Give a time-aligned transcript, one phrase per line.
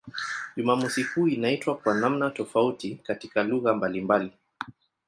[0.57, 4.31] Jumamosi kuu inaitwa kwa namna tofauti katika lugha mbalimbali.